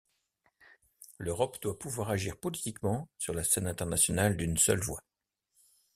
[1.19, 5.03] L'Europe doit pouvoir agir politiquement sur la scène internationale d'une seule voix.